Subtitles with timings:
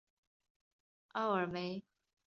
[1.11, 1.83] 奥尔梅。